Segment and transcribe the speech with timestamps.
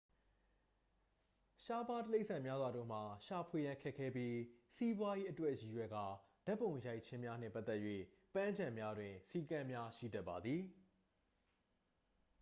[1.63, 4.35] ရှားပါးတိရစ္ဆာန်များစွာတို့မှာ ရှာဖွေရန်ခက်ခဲပြီး
[4.75, 6.05] စီးပွားရေးအတွက်ရည်ရွယ်ကာ
[6.45, 7.79] ဓာတ်ပုံရိုက်ခြင်းများနှင့်ပတ်သက်၍
[8.33, 10.61] ပန်းခြံများတွင် စည်းကမ်းများရှိတတ်ပါသည်